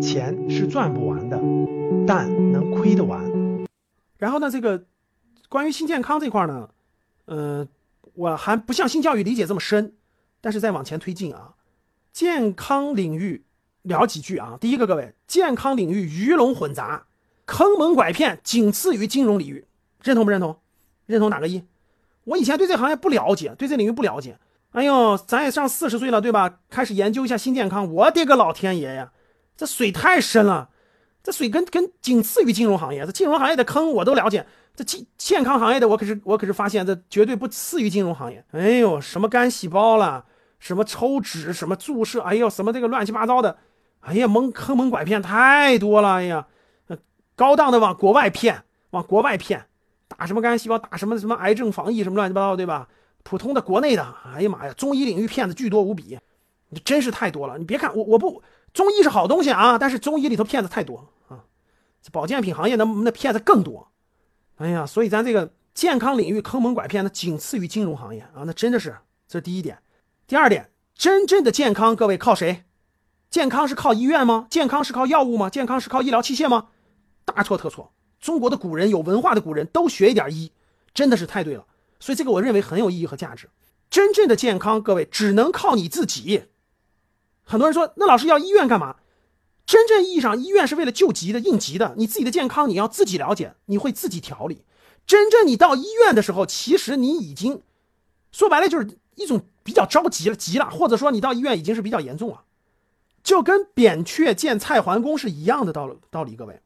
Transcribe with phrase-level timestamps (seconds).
[0.00, 1.40] 钱是赚不完的，
[2.06, 3.22] 但能亏得完。
[4.18, 4.84] 然后呢，这个
[5.48, 6.68] 关于新健康这块呢，
[7.24, 7.66] 呃，
[8.14, 9.94] 我还不像性教育理解这么深，
[10.40, 11.54] 但是再往前推进啊，
[12.12, 13.44] 健康领域
[13.82, 14.56] 聊几句啊。
[14.60, 17.06] 第一个，各位，健康领域鱼龙混杂，
[17.44, 19.66] 坑蒙拐骗仅次于金融领域，
[20.02, 20.56] 认同不认同？
[21.06, 21.62] 认同哪个一？
[22.24, 24.38] 我以前对这行业不了解，对这领域不了解。
[24.76, 26.58] 哎呦，咱也上四十岁了，对吧？
[26.68, 29.10] 开始研究一下新健康，我的个老天爷呀，
[29.56, 30.68] 这水太深了，
[31.22, 38.44] 这水跟跟仅次于金融行业，这金融行业的坑我都了解，这健健康行业的我可是我可是发现这绝对不次于金融行业。
[38.52, 40.26] 哎呦，什么干细胞了，
[40.58, 43.56] 什么抽脂，什么注射，哎呦，什么这个乱七八糟的，
[44.00, 46.46] 哎呀，蒙坑蒙拐骗太多了，哎呀，
[47.34, 49.64] 高档的往国外骗，往国外骗，
[50.06, 52.86] 打什么干细胞，打什么什么癌症防疫什么乱七八糟，对吧？
[53.28, 56.16] 普通的国内的，哎呀妈呀，中医领域骗子巨多无比，
[56.68, 57.58] 你真是太多了。
[57.58, 58.40] 你别看我，我不
[58.72, 61.42] 中医是好东西啊，但是中医里头骗子太多啊。
[62.12, 63.88] 保健品行业那那骗子更多。
[64.58, 69.76] 哎呀，所以咱这个健康领域坑蒙拐骗的仅次于金融行业啊，那真的是这是第一点。
[70.28, 72.62] 第二点，真正的健康，各位靠谁？
[73.28, 74.46] 健康是靠医院吗？
[74.48, 75.50] 健康是靠药物吗？
[75.50, 76.68] 健康是靠医疗器械吗？
[77.24, 77.92] 大错特错。
[78.20, 80.52] 中国的古人有文化的古人都学一点医，
[80.94, 81.66] 真的是太对了。
[81.98, 83.48] 所以这个我认为很有意义和价值。
[83.88, 86.44] 真正的健康，各位只能靠你自己。
[87.44, 88.96] 很多人说，那老师要医院干嘛？
[89.64, 91.94] 真正意义上，医院是为了救急的、应急的。
[91.96, 94.64] 你自己的健康你要自己了解，你会自己调理。
[95.06, 97.62] 真正你到医院的时候，其实你已经
[98.32, 102.42] 说白了就是一种比较着急了、急了，或者说你到医院已经是比较严重了，
[103.22, 105.96] 就跟扁鹊见蔡桓公是一样的道理。
[106.10, 106.60] 道理，各位，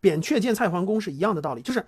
[0.00, 1.84] 扁鹊见蔡桓公是一样的道理，就是。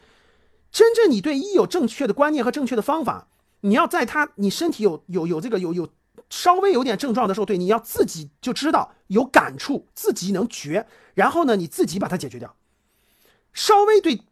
[0.71, 3.29] 真正你对医有正确的观念和正确的方法，
[3.61, 5.89] 你要在他你身体有有有这个有有
[6.29, 12.55] 稍微有点症状的时候，对你要自己就知道有感触，自己能觉，然后呢你自己把它解决掉。
[13.53, 14.23] 稍微对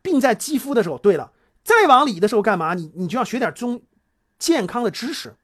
[0.00, 2.72] 病在肌肤的时候，对了，再往里的时候干嘛？
[2.72, 3.82] 你你就要学点中
[4.38, 5.36] 健康的知识，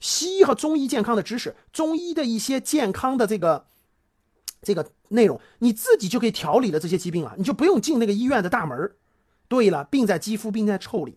[0.00, 3.66] 西医和中医健康的知识，中医的一些健康的这个
[4.62, 8.92] 这个内容，你自己就可以调理了这些疾病了，你就不用进那个医院的大门
[9.54, 11.16] 对了，病在肌肤，病在臭里。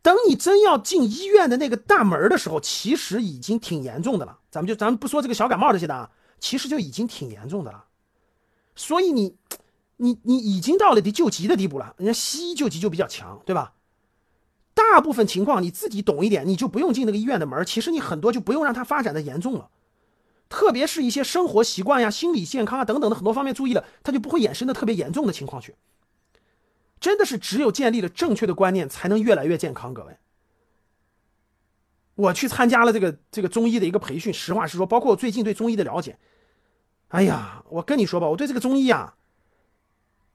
[0.00, 4.38] 等你真要进医院的那个大门的时候，其实已经挺严重的了。
[4.50, 6.10] 咱们就咱们不说这个小感冒这些的啊，
[6.40, 7.84] 其实就已经挺严重的了。
[8.74, 9.36] 所以你，
[9.98, 11.94] 你你已经到了得救急的地步了。
[11.98, 13.74] 人家西医救急就比较强，对吧？
[14.72, 17.62] 大部分情况你自己懂一点，你就不用进那个医院的门。
[17.66, 19.68] 其实你很多就不用让它发展的严重了。
[20.48, 25.74] 特别是一些生活习惯呀、心理健康啊等等的很多方面注意了，它就不会衍生的特别严重的情况去。
[27.04, 29.92] 真的是只有建立了正确的观念，才能越来越健康。
[29.92, 30.16] 各位，
[32.14, 36.16] 我去参加了这个这个中医的一个培训，实话实说，包括我最近对中医的了解，
[37.08, 39.16] 哎呀，我跟你说吧，我对这个中医啊，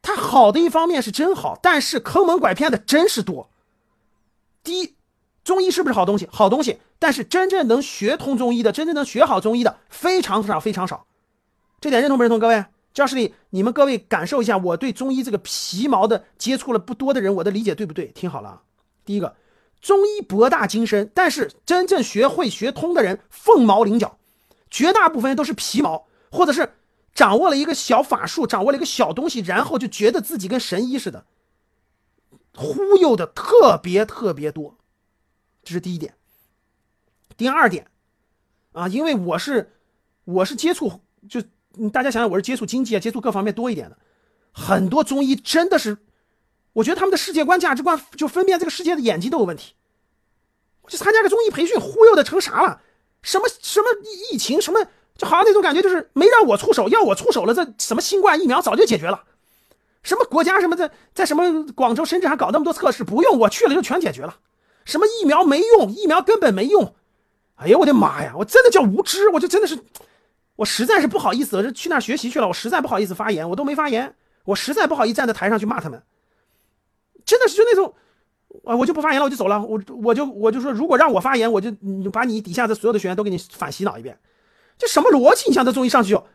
[0.03, 3.49] 它好的一方面是真好，但是坑蒙拐骗的真是多。
[4.63, 4.93] 第一，
[5.43, 6.29] 中医是不是好东西？
[6.31, 11.07] 好东西，但是真正能学通中医的，真正能学好中医的非常少，非常少。
[11.81, 12.37] 这点认同不认同？
[12.37, 12.63] 各位？
[12.91, 18.07] 教室里，你们各位感受一下，我对中医这个皮毛的接触了不多的人，我的理解对不对？
[18.07, 18.63] 听好了啊，
[19.05, 19.35] 第一个，
[19.79, 24.17] 中医博大精深，但是真正学会学通的人凤毛麟角，
[24.69, 26.73] 绝大部分都是皮毛，或者是
[27.13, 31.25] 掌握了一个小法术，掌握了一个小东西，然后就觉得自己跟神医似的，
[32.55, 34.77] 忽悠的特别特别多，
[35.63, 36.15] 这是第一点。
[37.37, 37.85] 第二点，
[38.73, 39.75] 啊，因为我是
[40.25, 41.41] 我是接触就。
[41.91, 43.97] 大家想想，我是接触经济啊，接触各方面多一点的，
[44.51, 45.97] 很多中医真的是，
[46.73, 49.73] 我觉得他们的世界观、价值观，就分辨这个世界的眼睛都有问题。
[50.81, 52.81] 我去参加个中医培训，忽悠的成啥了？
[53.21, 53.87] 什么什么
[54.31, 54.83] 疫情，什么
[55.15, 59.23] 就好像那种感觉，就是没让我出手，要我出手了，这什么新冠疫苗早就解决了。
[60.01, 64.37] 什么国家什么在在什么广州、深圳还搞那么多测试，不用我去了就全解决了。
[64.85, 66.95] 什么疫苗没用，疫苗根本没用。
[67.55, 69.77] 哎呀，我的妈呀，我真的叫无知，我就真的是。
[70.59, 72.45] 我实在是不好意思，我是去那儿学习去了。
[72.45, 74.13] 我实在不好意思发言，我都没发言。
[74.43, 76.03] 我实在不好意思站在台上去骂他们，
[77.23, 77.95] 真的是就那种，
[78.65, 79.63] 啊，我就不发言了，我就走了。
[79.63, 81.71] 我我就我就说，如果让我发言，我就
[82.11, 84.19] 把你底下的所有的学员都给你反洗脑一遍。
[84.77, 85.47] 这什么逻辑？
[85.47, 86.27] 你像这中医上去就，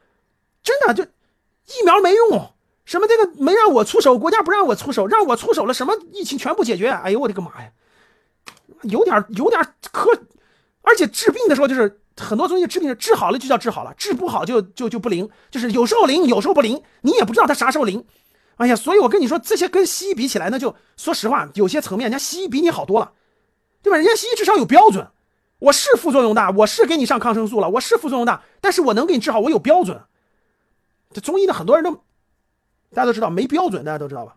[0.62, 2.50] 真的就疫苗没用，
[2.86, 6.88] 什么这个没让我出手，国家不让我出手，让我出手了，什么疫情全部解决？
[6.88, 7.70] 哎呦我的个妈呀，
[8.84, 9.62] 有点有点
[9.92, 10.10] 可，
[10.80, 12.00] 而且治病的时候就是。
[12.16, 18.04] 很多中医治病治好了就叫治好了，治不好就就就不灵，就是有时候灵，有时候不灵，你也不知道他啥时候灵。
[18.56, 23.12] 哎呀，所以我跟你说，这些跟西医比起来，那就说实话，有些层面人家西医比你好多了，
[23.82, 23.96] 对吧？
[23.96, 25.08] 人家西医至少有标准。
[25.58, 30.00] 我是副作用大，我是给你上抗生素了，我是副作用大，但是我能给你治好，我有标准。
[31.12, 31.92] 这中医的很多人都，
[32.92, 34.36] 大家都知道没标准，大家都知道吧？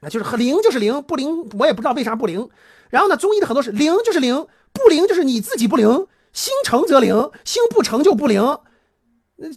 [0.00, 2.48] 啊，就是很灵就是灵，不灵我也不知道为啥不灵。
[2.88, 6.06] 然后呢，中医的很多是灵就是灵，不灵就是你自己不灵，
[6.36, 8.58] 心诚则灵，心不诚就不灵。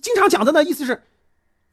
[0.02, 1.04] 经常讲的呢，意思是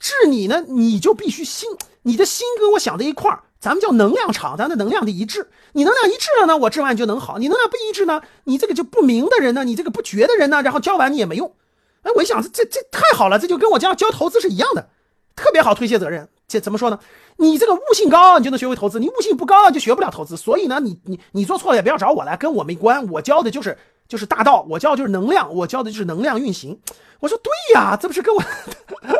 [0.01, 1.71] 治你呢，你就必须心，
[2.03, 5.49] 你的心跟我想在一块儿，咱们叫能量场，咱的能量得一致。
[5.75, 11.55] 你能量一致了呢，我治完就能好；你能量不一致呢，你这个就不明的人呢，你这个不觉的人呢，然后教完你也没用。
[12.03, 14.89] 哎，我一想，这这太好了，这就跟我教教投资是一样的，
[15.37, 16.29] 特别好推卸责任。
[16.49, 16.99] 这怎么说呢？
[17.37, 20.37] 你这个悟性高，你就能学会投资；你悟性不高，就学不了投资。
[20.37, 23.09] 所以呢，你你你做错了也不要找我来，跟我没关。
[23.13, 26.79] 我教的就是就是大道，我教的就是能量，我教的就是能量运行。
[27.21, 28.43] 我说对呀，这不是跟我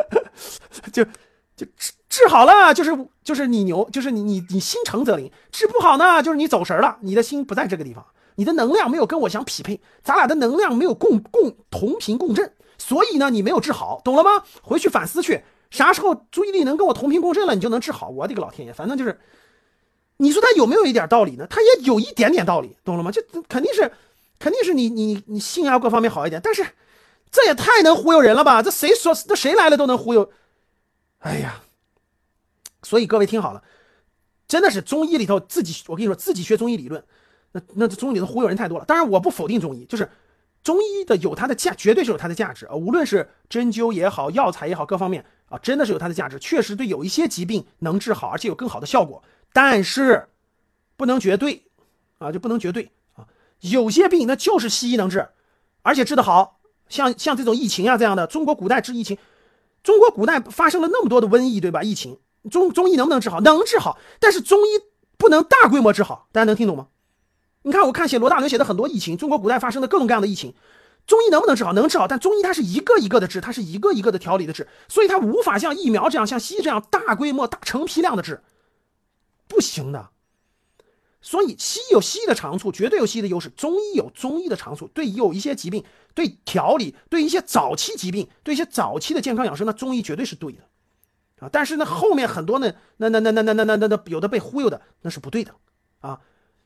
[0.93, 1.03] 就
[1.55, 8.05] 就治治好了，就是就是你牛，就是你你你心诚则灵；治不好呢，就是你走神了，你的心不在这个地方，
[8.35, 14.43] 你的能量没有跟我相匹配，咱俩的能量没有共共同频共振，所以呢，你没有治好，懂了吗？
[14.61, 15.43] 回去反思去。
[15.69, 18.07] 啥时候注意力能跟我同频共振了，你就能治好。
[18.07, 19.19] 我的个老天爷，反正就是，
[20.15, 21.45] 你说他有没有一点道理呢？
[21.49, 23.11] 他也有一点点道理，懂了吗？
[23.11, 23.91] 这肯定是，
[24.39, 26.65] 肯定是你你你心啊各方面好一点，但是
[27.31, 28.61] 这也太能忽悠人了吧？
[28.61, 30.31] 这谁说这谁来了都能忽悠？
[31.19, 31.61] 哎呀，
[32.83, 33.63] 所以各位听好了，
[34.47, 37.03] 真的是中医里头自己，我跟你说自己学中医理论，
[37.51, 38.85] 那那中医里头忽悠人太多了。
[38.85, 40.09] 当然我不否定中医，就是
[40.63, 45.25] 中医的有它的价，绝对是有它的价值啊，无论是针灸也好，药材也好，各方面。
[45.49, 49.23] 啊，真的是有它的价值，确实对有一些疾病能治好，而且有更好的效果。
[49.53, 50.27] 但是
[50.97, 51.63] 不能绝对，
[52.17, 52.91] 啊，就不能绝对。
[53.61, 55.29] 有些病那就是西医能治，
[55.81, 56.59] 而且治得好，
[56.89, 59.17] 像像这种疫情啊这样的，中国古代治疫情，
[59.83, 61.83] 中国古代发生了那么多的瘟疫，对吧？
[61.83, 62.19] 疫情
[62.51, 63.41] 中中医能不能治好？
[63.41, 64.69] 能治好，但是中医
[65.17, 66.27] 不能大规模治好。
[66.31, 66.87] 大家能听懂吗？
[67.63, 70.53] 你看，我看写罗大伦写的很多疫情，中国古代发生的各种各样的疫情。
[71.05, 71.73] 中医能不能治好？
[71.73, 78.41] 能治好，但中医它是一个一个的治，它是一个一个的调理的治，所以它无法像疫苗这样，像西医这样大规模、大成批量的治，
[79.47, 80.09] 不行的。
[81.21, 84.87] 所以西医有西医的长处，绝对有西医的优势；中医有中医的长处。
[84.87, 85.83] 对有一些疾病，
[86.13, 90.59] 对调理，对一些早期疾病，对一些早期的健康养生，那中医绝对是对的
[91.39, 91.49] 啊。
[91.51, 95.53] 但是呢，后面很多呢，那那那那那那那那那有的被忽悠的，那是不对的
[95.99, 96.21] 啊。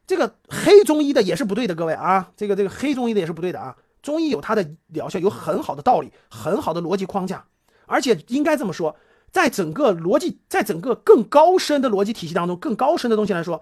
[0.05, 3.77] 这个黑中医的也是不对的，各位啊，这个这个黑中医的也是不对的啊。
[4.01, 7.45] 中医有它的疗效，有很好的道理，很好的逻辑框架，
[7.85, 8.95] 而且应该这么说，
[9.31, 13.61] 在整个逻辑，在整个更高深的逻辑体系当中，更高深的东西来说，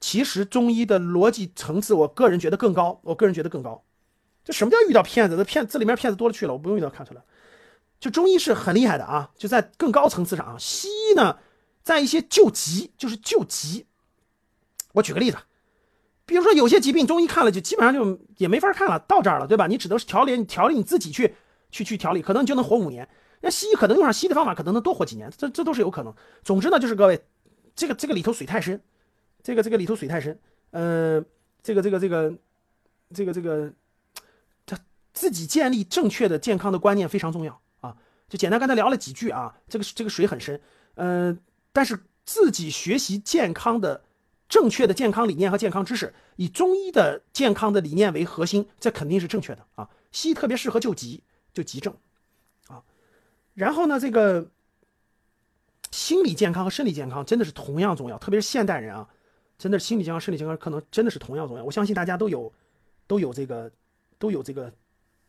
[0.00, 3.82] 其实中医的逻辑层次，我个人觉得更高，我个人觉得更高。
[4.44, 5.36] 这什么叫遇到骗子？
[5.36, 7.22] 这骗这里面骗子多了去了，我不用遇到看出来。
[7.98, 10.56] 就中医是很厉害的啊，就在更高层次上啊。
[10.58, 11.38] 西医呢，
[11.82, 13.86] 在一些救急，就是救急。
[14.92, 15.38] 我举个例子。
[16.26, 19.68] 比如说有些疾病，中医看了就基本上就也没法看了，到这儿了，对吧？
[19.68, 21.36] 你只能是调理，你调理你自己去，
[21.70, 23.08] 去去调理，可能你就能活五年。
[23.42, 26.12] 那西医可能用上西医的方法，可能能多活几年，这这都是有可能。
[26.42, 27.24] 总之呢，就是各位，
[27.76, 28.82] 这个这个里头水太深，
[29.46, 30.36] 这个这个里头水太深，
[30.72, 31.24] 呃，
[31.62, 32.34] 这个这个这个
[33.14, 33.72] 这个这个，
[34.66, 34.76] 他
[35.12, 37.96] 自己建立正确的健康的观念非常重要啊。
[38.28, 40.60] 就简单跟他聊了几句啊，这个这个水很深，
[40.96, 41.38] 嗯，
[41.72, 44.02] 但是自己学习健康的。
[44.48, 49.90] 正确的健康理念和健康知识，以中医的健康的理念为核心，这肯定是正确的啊。
[50.12, 51.92] 西医特别适合救急，救急症，
[52.68, 52.84] 啊。
[53.54, 54.48] 然后呢，这个
[55.90, 59.08] 心理健康和生理健康真的是同样重要，特别是现代人啊，
[59.58, 61.64] 真的心理健康、生理健康可能真的是同样重要。
[61.64, 62.52] 我相信大家都有
[63.06, 63.70] 都有这个
[64.18, 64.72] 都有这个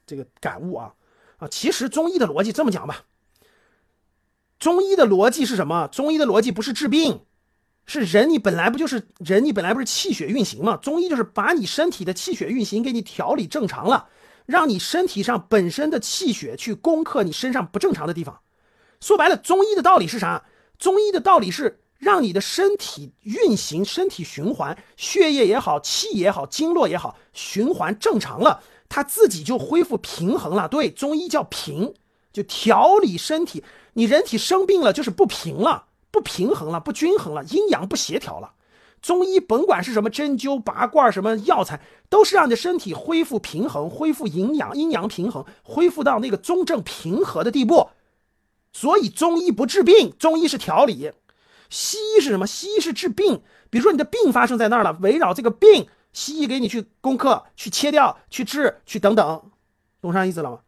[0.06, 0.94] 这个感悟啊
[1.38, 1.48] 啊。
[1.48, 3.06] 其实中医的逻辑这么讲吧，
[4.60, 5.88] 中医的逻辑是什么？
[5.88, 7.22] 中医的逻辑不是治病。
[7.90, 9.46] 是人，你本来不就是人？
[9.46, 10.76] 你本来不是气血运行吗？
[10.76, 14.10] 中医就是把你身体的气血运行给你调理正常了，
[14.46, 18.42] 让你身体上本身的气血去攻克你身上不正常的地方。
[19.00, 20.44] 说白了，中医的道理是啥？
[20.78, 30.68] 中医的道理是让你的身体运行、身体循环，血液也好，气也好，经络也好，循环正常了，它自己就恢复平衡了。
[30.68, 31.94] 对，中医叫平，
[32.32, 33.64] 就调理身体。
[33.94, 35.86] 你人体生病了，就是不平了。
[36.10, 38.54] 不平衡了，不均衡了，阴阳不协调了。
[39.02, 47.90] 中医甭管是什么针灸、拔罐、什么药材，都是让你的身体恢复平衡，恢复营养、阴阳平衡，恢复到那个中正平和的地步。
[48.74, 51.12] 所以中医不治病，中医是调理。
[51.70, 52.48] 西医是什么？
[52.48, 53.42] 西医是治病。
[53.70, 59.52] 比如说你的病发生在那儿了，围绕这个病，西医给你去攻克、去切掉、去治、去等等，
[60.02, 60.60] 懂啥意思了吗？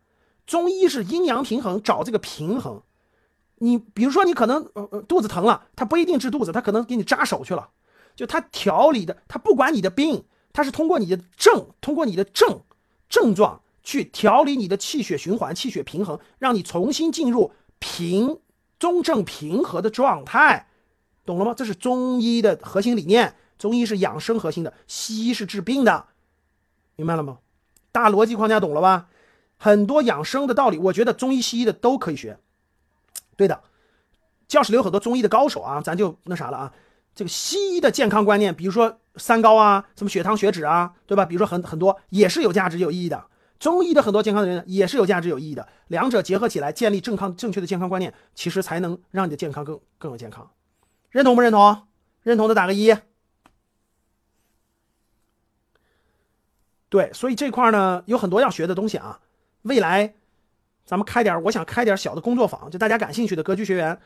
[0.46, 2.82] 中医是阴阳平衡，找这个平衡。
[3.60, 7.70] 你比如说，你可能呃呃肚子疼了，他不一定治肚子，他可能给你扎手去了。
[8.15, 12.62] 就他调理的，他不管你的病，他是通过你的症，通过你的症
[13.08, 18.39] 症状去调理你的气血循环、气血平衡，让你重新进入平、
[18.77, 20.68] 中正、平和的状态，
[21.25, 21.53] 懂了吗？
[21.55, 23.35] 这是中医的核心理念。
[23.57, 26.05] 中医是养生核心的，西医是治病的，
[26.95, 27.39] 明白了吗？
[27.91, 29.09] 大逻辑框架懂了吧？
[29.57, 32.39] 很多养生的道理，我觉得中医、西医的都可以学。
[33.35, 33.61] 对的，
[34.47, 36.73] 教室里有很多中医的高手啊，咱就那啥了啊。
[37.13, 41.25] 这个西医的健康观念，比如说三高啊，什么血糖、血脂啊，对吧？
[41.25, 43.25] 比如说很很多也是有价值、有意义的。
[43.59, 45.67] 中医的很多健康的人也是有价值、有意义的。
[45.88, 50.49] 两者结合起来，建立正康正确的健康观念，其实才能让你的健康更更有健康。
[51.12, 51.88] 认同不认同？
[52.24, 52.96] 认同的打个一。
[56.89, 59.20] 对，所以这块呢有很多要学的东西啊。
[59.63, 60.16] 未来
[60.86, 64.00] 咱们开点，我想开点小的工作坊，就大家感兴趣的格局学员，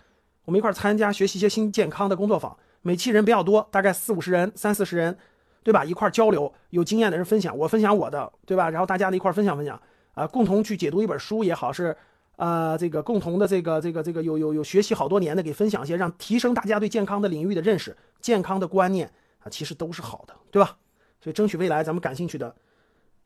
[0.45, 2.57] 我们一块参加学习一些新健康的工作坊。
[2.81, 5.17] 每期人比较多，大概四五十人、三四十人，
[5.63, 5.85] 对吧？
[5.85, 8.69] 一块交流，有经验的人分享，我分享我的，对吧？
[8.69, 9.81] 然后大家的一块分享分享，
[10.13, 11.95] 啊，共同去解读一本书也好，是
[12.35, 20.77] 啊，这个共同的这个这个这个有有有学习好多年的，给分享一些，让提升大家对健康的领域的认识、健康的观念啊，其实都是好的，对吧？
[21.21, 22.55] 所以争取未来咱们感兴趣的，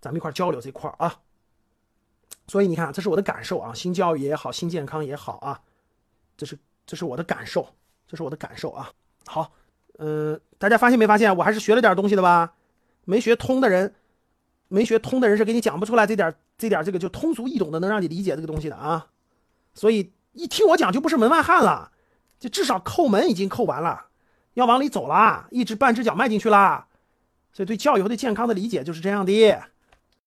[0.02, 1.20] 咱们一块交流这块啊。
[2.48, 5.62] 所以你看，这是我的感受啊，新教育也好，新健康也好啊，
[6.38, 7.68] 这是这是我的感受，
[8.08, 8.92] 这是我的感受啊。
[9.26, 9.52] 好，
[9.98, 12.54] 嗯，大家发现没发现，我还是学了点东西的吧？
[13.06, 13.96] 没学通的人，
[14.68, 19.08] 没学通的人是给你讲不出来这点这点这个就通俗易懂的，能让你理解这个东西的啊。
[19.74, 21.92] 所以一听我讲就不是门外汉了，
[22.40, 24.08] 就至少叩门已经叩完了，
[24.56, 26.86] 要往里走了，一只半只脚迈进去了。
[27.54, 29.62] 所以对教育和对健康的理解就是这样的。